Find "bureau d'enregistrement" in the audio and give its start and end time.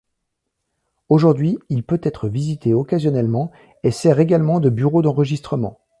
4.71-5.79